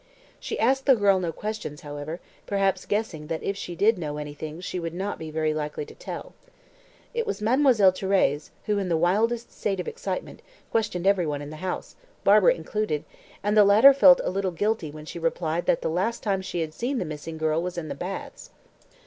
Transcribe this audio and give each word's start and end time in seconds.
She 0.39 0.57
asked 0.57 0.87
the 0.87 0.95
girl 0.95 1.19
no 1.19 1.31
questions, 1.31 1.81
however, 1.81 2.19
perhaps 2.47 2.87
guessing 2.87 3.27
that 3.27 3.43
if 3.43 3.55
she 3.55 3.75
did 3.75 3.99
know 3.99 4.17
anything 4.17 4.59
she 4.59 4.79
would 4.79 4.95
not 4.95 5.19
be 5.19 5.29
very 5.29 5.53
likely 5.53 5.85
to 5.85 5.93
tell. 5.93 6.33
It 7.13 7.27
was 7.27 7.39
Mademoiselle 7.39 7.91
Thérèse 7.91 8.49
who, 8.65 8.79
in 8.79 8.89
the 8.89 8.97
wildest 8.97 9.55
state 9.55 9.79
of 9.79 9.87
excitement, 9.87 10.41
questioned 10.71 11.05
every 11.05 11.27
one 11.27 11.43
in 11.43 11.51
the 11.51 11.57
house, 11.57 11.95
Barbara 12.23 12.55
included, 12.55 13.03
and 13.43 13.55
the 13.55 13.63
latter 13.63 13.93
felt 13.93 14.19
a 14.23 14.31
little 14.31 14.49
guilty 14.49 14.89
when 14.89 15.05
she 15.05 15.19
replied 15.19 15.67
that 15.67 15.83
the 15.83 15.87
last 15.87 16.23
time 16.23 16.41
she 16.41 16.61
had 16.61 16.73
seen 16.73 16.97
the 16.97 17.05
missing 17.05 17.37
girl 17.37 17.61
was 17.61 17.77
in 17.77 17.87
the 17.87 17.93
baths. 17.93 18.49